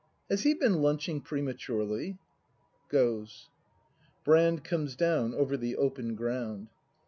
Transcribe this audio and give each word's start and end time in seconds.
Has 0.31 0.41
he 0.41 0.55
been 0.55 0.81
lunching 0.81 1.21
prematurely? 1.21 2.17
[Goes. 2.89 3.49
Brand. 4.23 4.63
[Comes 4.63 4.95
down 4.95 5.35
over 5.35 5.55
the 5.55 5.75
open 5.75 6.15
ground. 6.15 6.69